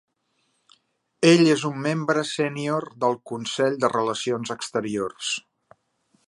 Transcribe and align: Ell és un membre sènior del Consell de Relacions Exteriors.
Ell 1.31 1.43
és 1.55 1.65
un 1.69 1.77
membre 1.83 2.23
sènior 2.29 2.89
del 3.05 3.19
Consell 3.33 3.77
de 3.85 3.93
Relacions 3.97 4.55
Exteriors. 4.57 5.31